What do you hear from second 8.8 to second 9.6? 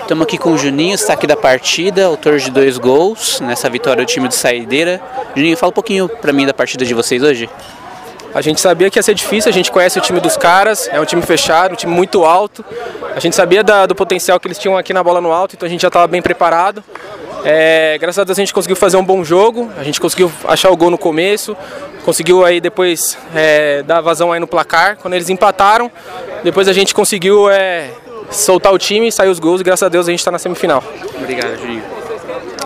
que ia ser difícil, a